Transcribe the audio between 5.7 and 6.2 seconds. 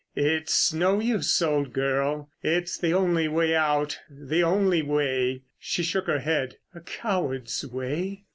shook her